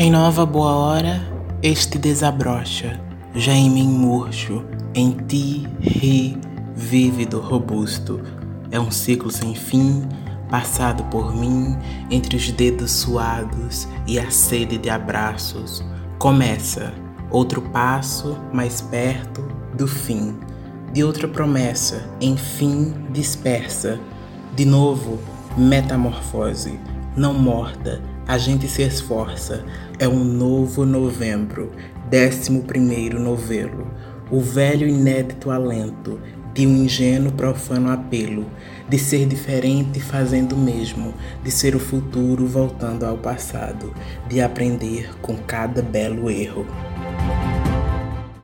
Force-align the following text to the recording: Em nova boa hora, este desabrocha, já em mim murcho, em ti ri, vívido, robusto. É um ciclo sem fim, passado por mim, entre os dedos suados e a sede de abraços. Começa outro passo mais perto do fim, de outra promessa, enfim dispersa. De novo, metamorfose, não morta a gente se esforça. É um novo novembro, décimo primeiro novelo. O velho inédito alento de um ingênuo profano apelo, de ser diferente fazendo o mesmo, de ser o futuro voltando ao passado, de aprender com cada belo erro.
Em 0.00 0.12
nova 0.12 0.46
boa 0.46 0.76
hora, 0.76 1.20
este 1.60 1.98
desabrocha, 1.98 3.00
já 3.34 3.52
em 3.52 3.68
mim 3.68 3.88
murcho, 3.88 4.64
em 4.94 5.10
ti 5.10 5.66
ri, 5.80 6.38
vívido, 6.72 7.40
robusto. 7.40 8.20
É 8.70 8.78
um 8.78 8.92
ciclo 8.92 9.28
sem 9.28 9.56
fim, 9.56 10.06
passado 10.48 11.02
por 11.10 11.34
mim, 11.34 11.76
entre 12.12 12.36
os 12.36 12.48
dedos 12.52 12.92
suados 12.92 13.88
e 14.06 14.20
a 14.20 14.30
sede 14.30 14.78
de 14.78 14.88
abraços. 14.88 15.84
Começa 16.16 16.94
outro 17.28 17.60
passo 17.60 18.38
mais 18.52 18.80
perto 18.80 19.42
do 19.74 19.88
fim, 19.88 20.38
de 20.92 21.02
outra 21.02 21.26
promessa, 21.26 22.08
enfim 22.20 22.94
dispersa. 23.10 23.98
De 24.54 24.64
novo, 24.64 25.18
metamorfose, 25.56 26.78
não 27.16 27.34
morta 27.34 28.00
a 28.28 28.36
gente 28.36 28.68
se 28.68 28.82
esforça. 28.82 29.64
É 29.98 30.06
um 30.06 30.22
novo 30.22 30.84
novembro, 30.84 31.72
décimo 32.10 32.62
primeiro 32.62 33.18
novelo. 33.18 33.90
O 34.30 34.38
velho 34.38 34.86
inédito 34.86 35.50
alento 35.50 36.20
de 36.52 36.66
um 36.66 36.84
ingênuo 36.84 37.32
profano 37.32 37.90
apelo, 37.90 38.44
de 38.86 38.98
ser 38.98 39.26
diferente 39.26 39.98
fazendo 39.98 40.52
o 40.52 40.58
mesmo, 40.58 41.14
de 41.42 41.50
ser 41.50 41.74
o 41.74 41.80
futuro 41.80 42.46
voltando 42.46 43.06
ao 43.06 43.16
passado, 43.16 43.94
de 44.28 44.42
aprender 44.42 45.10
com 45.22 45.34
cada 45.34 45.80
belo 45.80 46.30
erro. 46.30 46.66